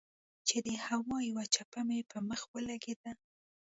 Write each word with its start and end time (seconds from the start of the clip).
چې 0.47 0.57
د 0.65 0.69
هوا 0.85 1.17
يوه 1.29 1.43
چپه 1.53 1.81
مې 1.87 1.99
پۀ 2.09 2.17
مخ 2.29 2.41
ولګېده 2.53 3.11